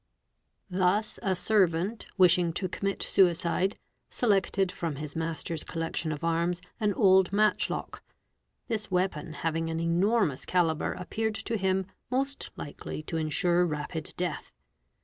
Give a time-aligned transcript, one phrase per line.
[0.71, 3.77] Thus a servant, wishing to commit suicide,
[4.09, 8.01] selected from his master's collection of arms an old matchlock;
[8.67, 14.51] this weapon "having an enormous calibre appeared to him most likely to ensure rapid death.